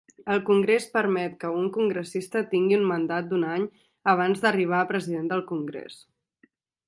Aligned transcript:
El 0.35 0.39
Congrés 0.45 0.85
permet 0.93 1.35
que 1.43 1.51
un 1.57 1.67
congressista 1.75 2.41
tingui 2.53 2.77
un 2.79 2.87
mandat 2.93 3.29
d'un 3.33 3.45
any 3.57 3.67
abans 4.15 4.43
d'arribar 4.45 4.79
a 4.85 4.89
President 4.95 5.31
del 5.35 5.47
Congrés. 5.53 6.01